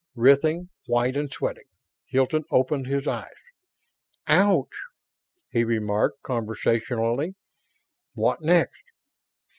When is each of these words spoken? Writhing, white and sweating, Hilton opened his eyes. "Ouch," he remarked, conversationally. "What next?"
Writhing, 0.15 0.69
white 0.87 1.15
and 1.15 1.31
sweating, 1.31 1.67
Hilton 2.07 2.43
opened 2.49 2.87
his 2.87 3.05
eyes. 3.07 3.35
"Ouch," 4.25 4.73
he 5.51 5.63
remarked, 5.63 6.23
conversationally. 6.23 7.35
"What 8.15 8.41
next?" 8.41 8.81